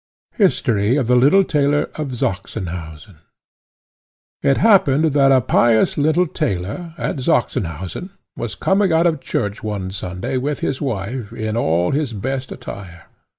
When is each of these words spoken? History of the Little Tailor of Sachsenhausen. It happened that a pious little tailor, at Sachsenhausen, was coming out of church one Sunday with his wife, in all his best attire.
History 0.33 0.95
of 0.95 1.05
the 1.05 1.15
Little 1.15 1.43
Tailor 1.43 1.91
of 1.93 2.07
Sachsenhausen. 2.07 3.17
It 4.41 4.57
happened 4.57 5.05
that 5.13 5.31
a 5.31 5.41
pious 5.41 5.95
little 5.95 6.25
tailor, 6.25 6.95
at 6.97 7.17
Sachsenhausen, 7.17 8.09
was 8.35 8.55
coming 8.55 8.91
out 8.91 9.05
of 9.05 9.21
church 9.21 9.61
one 9.61 9.91
Sunday 9.91 10.37
with 10.37 10.61
his 10.61 10.81
wife, 10.81 11.31
in 11.31 11.55
all 11.55 11.91
his 11.91 12.13
best 12.13 12.51
attire. 12.51 13.05